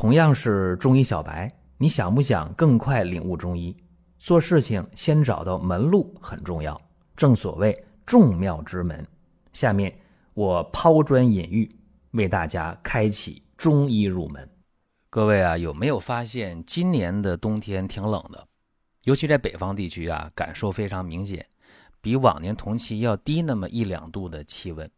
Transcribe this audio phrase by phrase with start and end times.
[0.00, 3.76] 同样是中医小白，你想不想更快领悟中医？
[4.18, 6.80] 做事情先找到门路很重要，
[7.14, 9.06] 正所谓众妙之门。
[9.52, 9.94] 下面
[10.32, 11.70] 我抛砖引玉，
[12.12, 14.48] 为大家开启中医入门。
[15.10, 18.48] 各位啊，有没有发现今年的冬天挺冷的？
[19.04, 21.44] 尤其在北方地区啊，感受非常明显，
[22.00, 24.90] 比往年同期要低那么一两度的气温。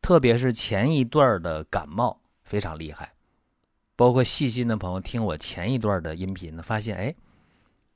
[0.00, 3.12] 特别是前一段的感冒非常厉害，
[4.00, 7.14] 包括细心的朋友听我前一段的音频呢，发现哎，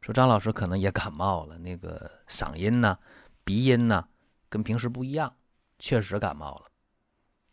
[0.03, 2.99] 说张老师可能也感冒了，那个嗓音呢、
[3.43, 4.07] 鼻音呢
[4.51, 5.35] 跟平时不一样，
[5.79, 6.67] 确实感冒了。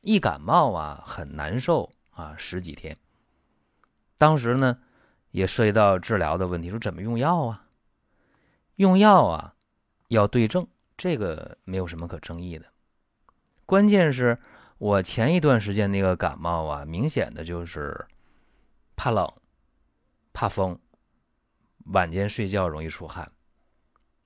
[0.01, 2.97] 一感冒啊，很难受啊，十几天。
[4.17, 4.79] 当时呢，
[5.29, 7.67] 也涉及到治疗的问题，说怎么用药啊？
[8.75, 9.55] 用药啊，
[10.09, 12.65] 要对症，这个没有什么可争议的。
[13.65, 14.37] 关键是
[14.77, 18.05] 我前一段时间那个感冒啊，明显的就是
[19.03, 19.33] 怕冷、
[20.31, 20.77] 怕风，
[21.85, 23.31] 晚间睡觉容易出汗，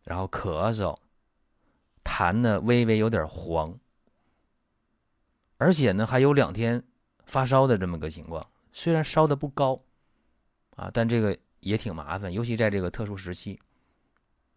[0.03, 0.99] 然后咳嗽，
[2.03, 3.79] 痰呢微微有点黄，
[5.55, 6.83] 而且呢还有两天
[7.23, 8.45] 发烧的这么个情况。
[8.73, 9.81] 虽然烧的不高
[10.75, 13.57] 啊，但这个也挺麻烦，尤其在这个特殊时期，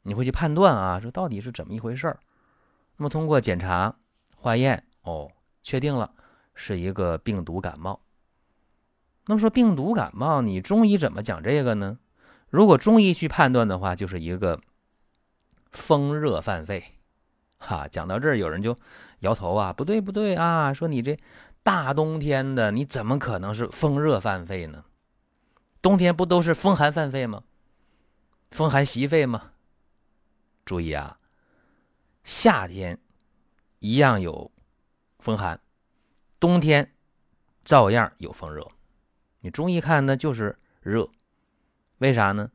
[0.03, 2.19] 你会去判断啊，说到底是怎么一回事儿。
[2.97, 3.95] 那么通过检查。
[4.35, 5.31] 化验哦，
[5.63, 6.13] 确定了
[6.57, 8.01] 是一个病毒感冒。
[9.29, 11.99] 那么说病毒感冒，你中医怎么讲这个呢？
[12.49, 14.59] 如果中医去判断的话，就是一个
[15.71, 16.83] 风热犯肺。
[17.59, 18.75] 哈，讲到这儿，有人就
[19.21, 21.19] 摇头啊，不对不对啊，说你这
[21.63, 24.85] 大冬天的，你怎么可能是风热犯肺呢？
[25.83, 27.43] 冬天不都是风寒犯肺吗？
[28.51, 29.53] 风寒袭肺吗？
[30.65, 31.19] 注意啊，
[32.25, 32.99] 夏天。
[33.81, 34.51] 一样有
[35.21, 35.61] 风寒，
[36.41, 36.95] 冬天
[37.65, 38.69] 照样有风热。
[39.51, 41.09] 中医看呢，就是热，
[41.99, 42.51] 为啥呢？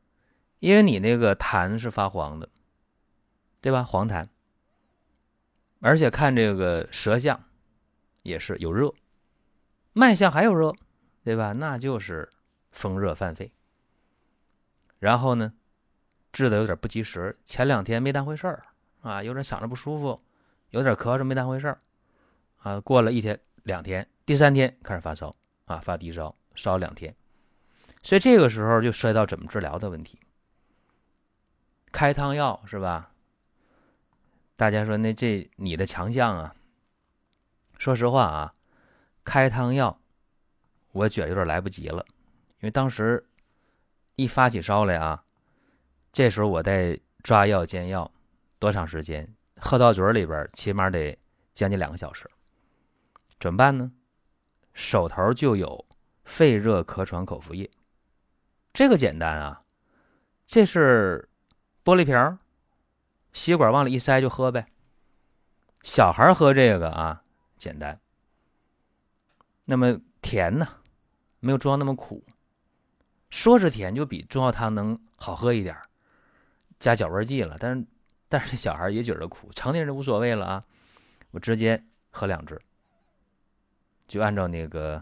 [0.60, 2.48] 因为你那个痰是发黄的，
[3.60, 3.82] 对吧？
[3.82, 4.26] 黄痰，
[5.80, 7.44] 而且看这个舌象
[8.22, 8.92] 也是有热，
[9.92, 10.74] 脉象还有热，
[11.22, 11.52] 对吧？
[11.52, 12.32] 那就是
[12.70, 13.52] 风热犯肺。
[14.98, 15.52] 然后呢，
[16.32, 18.64] 治的有点不及时，前两天没当回事儿
[19.02, 20.20] 啊，有点嗓子不舒服。
[20.70, 21.80] 有点咳嗽没当回事儿，
[22.56, 25.32] 啊，过了一天两天，第三天开始发烧，
[25.66, 27.14] 啊，发低烧，烧两天，
[28.02, 30.18] 所以这个时候就涉及到怎么治疗的问题。
[31.92, 33.12] 开汤药是吧？
[34.56, 36.54] 大家说那这你的强项啊？
[37.78, 38.54] 说实话啊，
[39.24, 40.00] 开汤药，
[40.92, 42.04] 我觉得有点来不及了，
[42.60, 43.26] 因为当时
[44.16, 45.24] 一发起烧来啊，
[46.12, 48.10] 这时候我在抓药煎药，
[48.58, 49.28] 多长时间？
[49.60, 51.18] 喝到嘴里边，起码得
[51.52, 52.30] 将近两个小时。
[53.40, 53.92] 怎么办呢？
[54.72, 55.86] 手头就有
[56.24, 57.70] 肺热咳喘口服液，
[58.72, 59.62] 这个简单啊。
[60.46, 61.28] 这是
[61.84, 62.38] 玻璃瓶
[63.32, 64.66] 吸管往里一塞就喝呗。
[65.82, 67.22] 小孩喝这个啊，
[67.56, 68.00] 简单。
[69.64, 70.68] 那么甜呢，
[71.40, 72.24] 没有中药那么苦。
[73.30, 75.76] 说是甜，就比中药汤能好喝一点
[76.78, 77.86] 加搅味剂了，但是。
[78.26, 80.64] 但是小孩也觉得苦，成年人无所谓了啊！
[81.30, 82.60] 我直接喝两支，
[84.08, 85.00] 就按照那个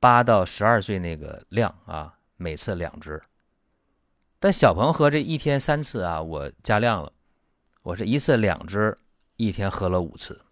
[0.00, 3.22] 八到十二岁那个量啊，每次两支。
[4.38, 7.12] 但小朋友喝这一天三次啊，我加量了，
[7.82, 8.96] 我是一次两支，
[9.36, 10.44] 一天喝了五次。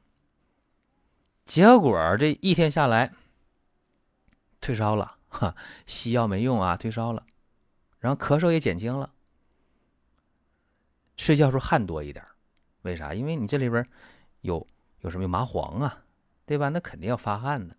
[1.45, 3.13] 结果这一天下来，
[4.61, 5.55] 退烧了，哈，
[5.87, 7.25] 西药没用啊，退烧了，
[8.01, 9.13] 然后咳嗽也减轻了。
[11.17, 12.27] 睡觉时候汗多一点，
[12.83, 13.15] 为啥？
[13.15, 13.89] 因为你这里边
[14.41, 14.67] 有
[15.03, 16.03] 有什么有麻黄啊，
[16.45, 16.69] 对吧？
[16.69, 17.77] 那肯定要发汗的。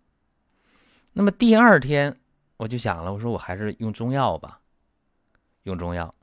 [1.12, 2.16] 那么第二天
[2.56, 4.60] 我就想了，我说我还是用中药吧。
[5.64, 6.14] 用中药，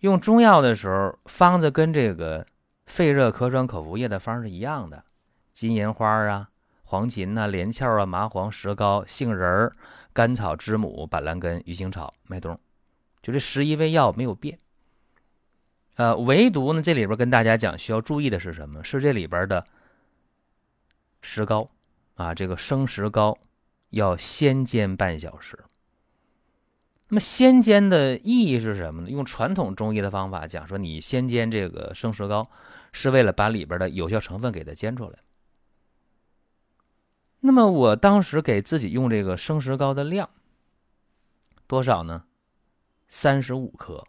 [0.00, 2.44] 用中药的时候，方子跟这个
[2.86, 5.04] 肺热咳喘口服液的方是一样的：
[5.52, 6.50] 金银花啊、
[6.82, 9.70] 黄芩呐、连翘啊、麻黄、石膏、杏仁、
[10.12, 12.58] 甘草、知母、板蓝根、鱼腥草、麦冬，
[13.22, 14.58] 就这十一味药没有变。
[15.94, 18.82] 呃，唯独呢，这里边跟大家讲需要注意的是什么？
[18.82, 19.64] 是这里边的
[21.20, 21.70] 石膏
[22.16, 23.38] 啊，这个生石膏
[23.90, 25.58] 要先煎半小时。
[27.08, 29.10] 那么先煎的意义是什么呢？
[29.10, 32.48] 用传统中医的方法讲，说你先煎这个生石膏，
[32.92, 35.18] 是为了把里边的有效成分给它煎出来。
[37.40, 40.30] 那么我当时给自己用这个生石膏的量
[41.66, 42.24] 多少呢？
[43.08, 44.06] 三十五克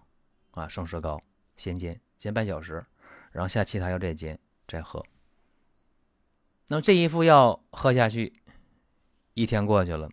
[0.52, 1.22] 啊，生石膏。
[1.58, 2.86] 先煎煎半小时，
[3.32, 4.38] 然后下其他药再煎
[4.68, 5.04] 再喝。
[6.68, 8.41] 那么这一副药喝下去，
[9.42, 10.10] 一天过去了，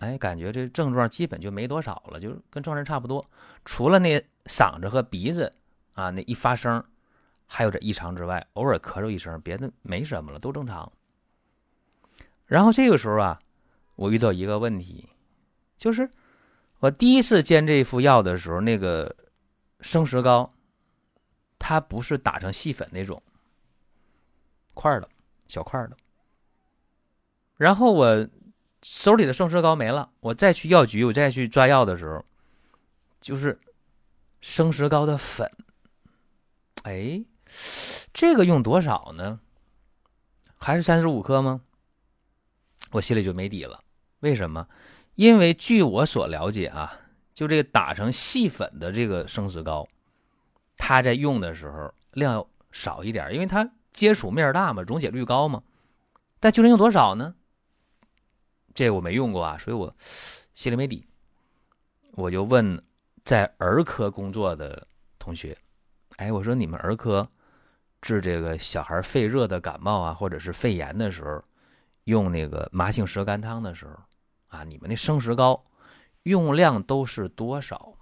[0.00, 3.24] 哎，感觉这症状基本就没多少了，就是跟正常差不多，
[3.64, 5.52] 除了那嗓子和鼻子
[5.92, 6.82] 啊那一发声
[7.46, 10.90] 还有点异常之外，偶尔咳嗽一声，别的没什么了，都正常。
[12.46, 13.40] 然后这个时候啊，
[13.96, 15.08] 我遇到一个问题，
[15.76, 16.10] 就是
[16.80, 19.14] 我第一次煎这副药的时候，那个
[19.80, 20.52] 生石膏，
[21.58, 23.22] 它不是打成细粉那种
[24.74, 25.08] 块的
[25.46, 25.96] 小块的。
[27.56, 28.28] 然后我
[28.82, 32.24] 手里的生石膏没了，我再去药局，我再去抓药的时候，
[33.20, 33.60] 就是
[34.40, 35.50] 生石膏的粉。
[36.82, 37.24] 哎，
[38.12, 39.38] 这个用多少呢？
[40.58, 41.60] 还是三十五克吗？
[42.90, 43.80] 我心里就没底了。
[44.20, 44.66] 为什么？
[45.14, 47.00] 因为据我所了解啊，
[47.34, 49.86] 就这个打成细粉的这个生石膏，
[50.76, 55.62] 它在用的时候量要少一点，因为它接触面大嘛，溶解率高嘛。
[56.40, 57.34] 但究竟用多少呢？
[58.74, 59.94] 这我没用过啊，所以我
[60.54, 61.06] 心里没底。
[62.12, 62.82] 我就问
[63.24, 64.86] 在儿科工作的
[65.18, 65.56] 同学
[66.16, 67.26] ：“哎，我说你们儿科
[68.00, 71.42] 治这个小孩肺热的感冒啊，或者是肺炎的时候，
[72.04, 73.92] 用那个麻杏石甘汤的时候
[74.48, 75.64] 啊，你们那生石膏
[76.24, 77.94] 用量都是多少？”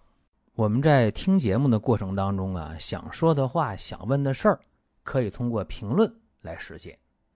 [0.55, 4.61] 我们在听节目的过程当中啊，想说的话、想问的事儿，
[5.03, 6.13] 可以通过评论
[6.43, 6.99] 来实现。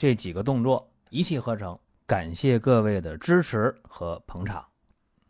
[0.00, 4.64] 这几个动作一气呵成，感谢各位的支持和捧场。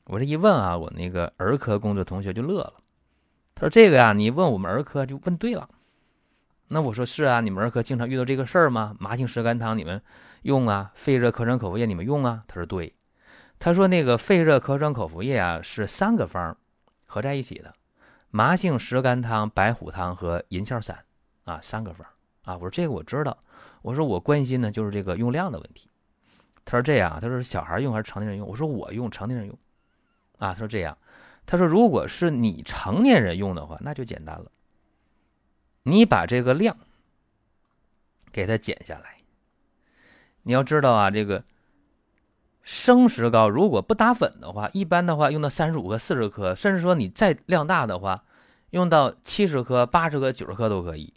[0.05, 2.75] 我这一问啊，我那个儿科工作同学就乐了，
[3.57, 5.69] 他说：“这个呀，你问我们儿科就问对了。”
[6.71, 8.95] 那我说：“是啊，你们儿科经常遇到这个事儿吗？
[9.01, 10.01] 麻杏石甘汤你们
[10.43, 12.95] 用啊，肺热咳喘口服液你们用啊？”他说：“对。”
[13.59, 16.57] 他说：“那个肺热咳喘口服液啊，是三个方
[17.07, 17.75] 合在一起的，
[18.31, 21.05] 麻杏石甘汤、白虎汤和银翘散
[21.43, 22.07] 啊，三个方
[22.51, 23.37] 啊。”我说：“这个我知道。”
[23.83, 25.89] 我说我关心的就是这个用量的问题。
[26.67, 28.47] 他说这样，他说小孩用还是成年人用？
[28.47, 29.59] 我说我用，成年人用。
[30.39, 30.99] 啊，他说这样，
[31.47, 34.53] 他说如果是你成年人用的话，那就简单了。
[35.85, 36.77] 你把这个量
[38.31, 39.17] 给它减下来。
[40.43, 41.43] 你要知道啊，这个
[42.63, 48.25] 生石膏如果不打粉的话，一般的话用到三十五克、四十克，甚至说你再量大的话，
[48.71, 51.15] 用到七十克、八十克、九十克都可以。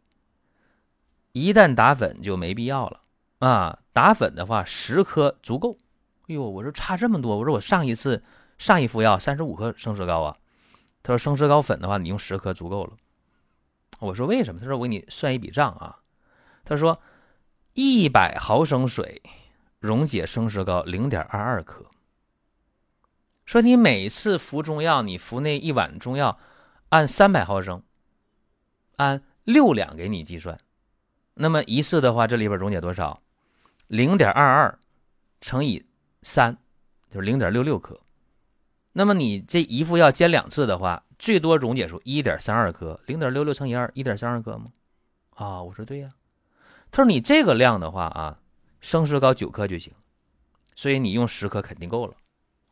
[1.34, 3.02] 一旦打粉就没必要了
[3.40, 3.80] 啊！
[3.92, 5.78] 打粉的话，十颗足够。
[6.28, 7.38] 哎呦，我说差这么多！
[7.38, 8.24] 我说我上一次
[8.58, 10.38] 上一副药三十五克生石膏啊。
[11.02, 12.94] 他说生石膏粉的话，你用十颗足够了。
[14.00, 14.62] 我说为什么？
[14.62, 16.00] 他说我给你算一笔账啊。
[16.64, 17.02] 他说
[17.74, 19.22] 一百毫升水
[19.80, 21.86] 溶解生石膏零点二二克。
[23.46, 26.38] 说你每次服中药，你服那一碗中药，
[26.90, 27.84] 按三百毫升，
[28.98, 30.58] 按六两给你计算。
[31.36, 33.22] 那么一次的话，这里边溶解多少？
[33.88, 34.80] 零点二二
[35.42, 35.86] 乘以
[36.22, 36.58] 三，
[37.10, 38.00] 就是零点六六克。
[38.92, 43.00] 那么你这一副药煎两次的话，最多溶解出一点三二克。
[43.08, 44.72] 零点六六乘以二，一点三二克吗？
[45.32, 46.10] 啊，我说对呀。
[46.92, 48.40] 他说你这个量的话啊，
[48.80, 49.92] 生石膏九克就行，
[50.76, 52.14] 所以你用十克肯定够了。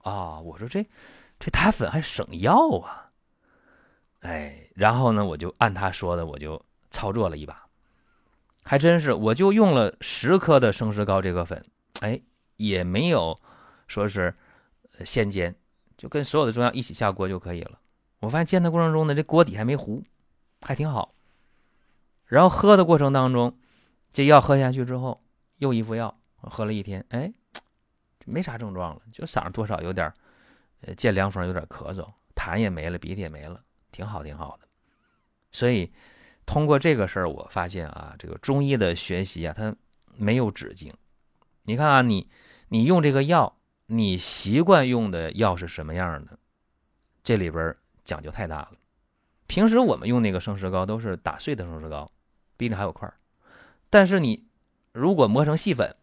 [0.03, 0.85] 啊，我说这
[1.39, 3.09] 这打粉还省药啊。
[4.19, 7.65] 哎，然后呢，我就按他说的，我就操作了一把。
[8.63, 11.65] 还真是，我就用了十颗的生石膏这个粉，
[12.01, 12.21] 哎，
[12.57, 13.37] 也没有
[13.87, 14.33] 说是
[15.03, 15.53] 先煎，
[15.97, 17.79] 就跟所有的中药一起下锅就可以了。
[18.19, 20.03] 我发现煎的过程中呢，这锅底还没糊，
[20.61, 21.15] 还挺好。
[22.25, 23.57] 然后喝的过程当中，
[24.13, 25.21] 这药喝下去之后，
[25.57, 27.33] 又一副药，喝了一天，哎，
[28.25, 30.13] 没啥症状了，就嗓子多少有点
[30.81, 33.59] 呃见凉风，有点咳嗽，痰也没了，鼻涕也没了，
[33.91, 34.67] 挺好，挺好的。
[35.51, 35.91] 所以。
[36.45, 39.75] 通过这个事儿，我发现啊，这个中医的学习啊，它
[40.15, 40.93] 没有止境。
[41.63, 42.27] 你看啊，你
[42.69, 46.37] 你用这个药，你习惯用的药是什么样的？
[47.23, 48.71] 这里边讲究太大了。
[49.47, 52.11] 平时我们用那个生石膏都是打碎的生石膏，
[52.57, 53.15] 毕竟还有块儿。
[53.89, 54.45] 但是你
[54.91, 55.95] 如果磨成细粉，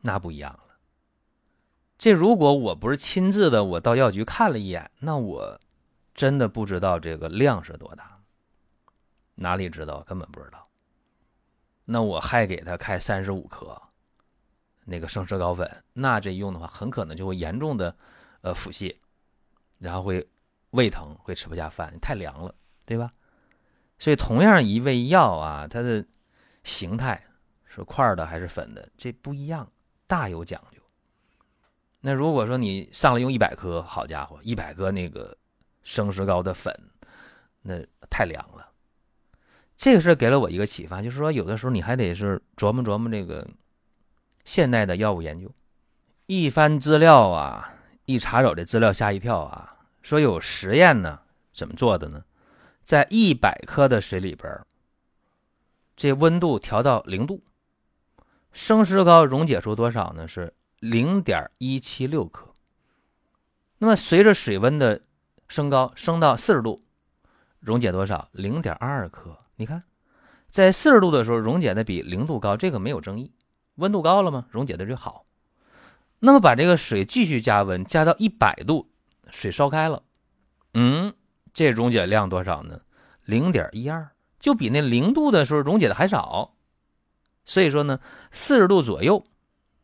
[0.00, 0.60] 那不一样了。
[1.98, 5.60] 这如果我不是亲自的，我到药局看了一眼，那我
[6.14, 8.13] 真的不知道这个量是多大。
[9.34, 10.00] 哪里知道？
[10.02, 10.68] 根本不知道。
[11.84, 13.80] 那我还给他开三十五克
[14.84, 17.94] 那个生石膏粉，那这一用的话，很可能就会严重的
[18.42, 18.96] 呃腹泻，
[19.78, 20.26] 然后会
[20.70, 23.12] 胃疼，会吃不下饭，太凉了，对吧？
[23.98, 26.04] 所以同样一味药啊，它的
[26.64, 27.22] 形态
[27.64, 29.70] 是块的还是粉的，这不一样，
[30.06, 30.80] 大有讲究。
[32.00, 35.36] 那如果说你上来用一百颗，好家伙，一百颗那个
[35.82, 36.74] 生石膏的粉，
[37.62, 38.70] 那太凉了。
[39.76, 43.46] 这个是给了我一个启发，就是说有的时候你还得是琢磨琢磨这个
[44.44, 45.50] 现代的药物研究。
[46.26, 47.74] 一翻资料啊，
[48.06, 51.20] 一查找这资料吓一跳啊，说有实验呢，
[51.52, 52.24] 怎么做的呢？
[52.82, 54.60] 在一百克的水里边，
[55.96, 57.42] 这温度调到零度，
[58.52, 60.28] 生石膏溶解出多少呢？
[60.28, 62.54] 是零点一七六克。
[63.78, 65.02] 那么随着水温的
[65.48, 66.82] 升高，升到四十度，
[67.60, 68.28] 溶解多少？
[68.32, 69.43] 零点二克。
[69.56, 69.84] 你看，
[70.50, 73.32] 在四十度的时候溶解的比零度高，这个没有争议。
[73.76, 74.46] 温度高了吗？
[74.50, 75.26] 溶解的就好。
[76.18, 78.90] 那么把这个水继续加温，加到一百度，
[79.30, 80.02] 水烧开了，
[80.72, 81.14] 嗯，
[81.52, 82.80] 这溶解量多少呢？
[83.24, 86.56] 零点一二，就比那零度的时候溶解的还少。
[87.44, 88.00] 所以说呢，
[88.32, 89.24] 四十度左右，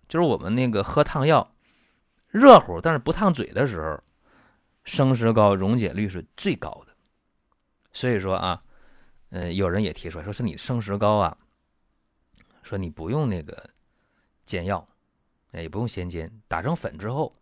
[0.09, 1.55] 就是我们那个喝烫药，
[2.27, 4.01] 热乎但是不烫嘴的时候，
[4.83, 6.93] 生石膏溶解率是最高的。
[7.93, 8.63] 所以说啊。
[9.31, 11.37] 嗯，有人也提出来，说是你生石膏啊，
[12.63, 13.71] 说你不用那个
[14.45, 14.87] 煎药，
[15.53, 17.33] 也不用先煎，打成粉之后，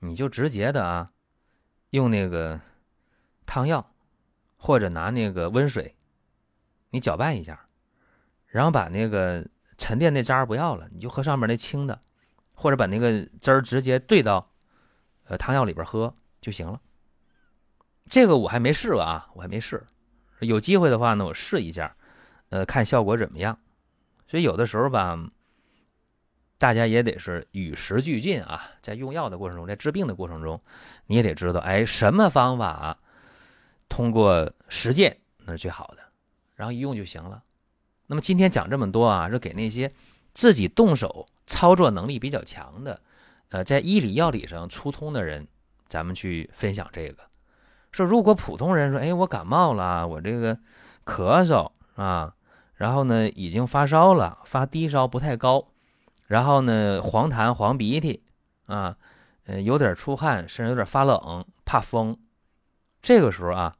[0.00, 1.10] 你就直接的啊，
[1.90, 2.60] 用那个
[3.46, 3.94] 汤药，
[4.56, 5.96] 或者拿那个温水，
[6.90, 7.66] 你搅拌一下，
[8.46, 9.46] 然后把那个
[9.78, 11.98] 沉淀那渣不要了，你就喝上面那清的，
[12.52, 14.52] 或者把那个汁儿直接兑到
[15.24, 16.78] 呃汤药里边喝就行了。
[18.06, 19.82] 这个我还没试过啊，我还没试。
[20.44, 21.96] 有机会的话呢，我试一下，
[22.50, 23.58] 呃，看效果怎么样。
[24.28, 25.18] 所以有的时候吧，
[26.58, 30.60] 大家也得是与时俱进啊，在用药的过程中，在治病的过程中，
[31.06, 32.98] 你也得知道，哎，什么方法
[33.88, 36.02] 通过实践那是最好的，
[36.54, 37.42] 然后一用就行了。
[38.06, 39.92] 那么今天讲这么多啊，是给那些
[40.32, 43.00] 自己动手操作能力比较强的，
[43.50, 45.46] 呃，在医理药理上粗通的人，
[45.88, 47.22] 咱们去分享这个。
[47.94, 50.58] 说如果普通人说，哎，我感冒了，我这个
[51.06, 52.34] 咳嗽啊，
[52.74, 55.68] 然后呢已经发烧了，发低烧不太高，
[56.26, 58.24] 然后呢黄痰黄鼻涕
[58.66, 58.96] 啊，
[59.46, 62.18] 呃有点出汗，甚至有点发冷，怕风，
[63.00, 63.76] 这个时候啊，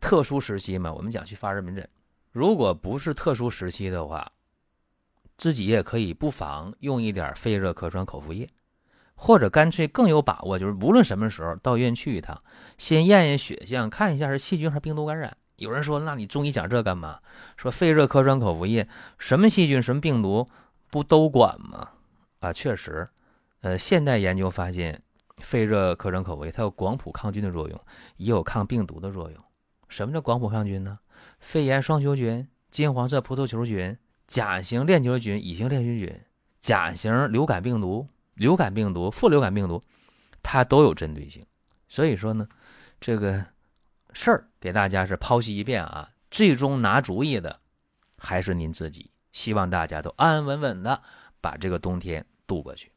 [0.00, 1.88] 特殊时期嘛，我们讲去发热门诊。
[2.30, 4.30] 如果不是特殊时期的话，
[5.36, 8.48] 自己也可以不妨用一点肺热咳喘口服液。
[9.22, 12.42] 或者干脆更有把握，就是无论什么时候到医院去一趟，
[12.78, 15.36] 先验验血象，看一下是细菌还是病毒感染。
[15.56, 17.20] 有人说，那你中医讲这干嘛？
[17.58, 20.48] 说肺热咳喘口服液，什么细菌、什么病毒
[20.90, 21.90] 不都管吗？
[22.38, 23.10] 啊，确实，
[23.60, 25.02] 呃，现代研究发现，
[25.40, 27.78] 肺热咳喘口服液它有广谱抗菌的作用，
[28.16, 29.38] 也有抗病毒的作用。
[29.90, 30.98] 什么叫广谱抗菌呢？
[31.40, 36.20] 肺炎双球菌、金黄色葡萄球菌、甲型链球菌、乙型链球菌、
[36.62, 38.08] 甲型流感病毒。
[38.40, 39.84] 流感病毒、副流感病毒，
[40.42, 41.44] 它都有针对性，
[41.88, 42.48] 所以说呢，
[42.98, 43.44] 这个
[44.14, 47.60] 事儿给大家是剖析一遍啊，最终拿主意的
[48.16, 49.10] 还是您自己。
[49.32, 51.02] 希望大家都安安稳稳的
[51.42, 52.90] 把这个冬天度过去。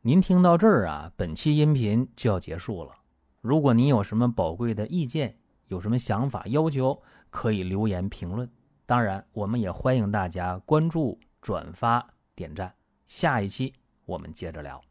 [0.00, 2.92] 您听到这儿啊，本期音频就要结束了。
[3.40, 5.38] 如果您有什么宝贵的意见，
[5.68, 7.00] 有什么想法、要求，
[7.30, 8.50] 可以留言评论。
[8.84, 12.74] 当然，我们也欢迎大家关注、转发、点赞。
[13.06, 13.72] 下一期。
[14.08, 14.82] 我们接着聊。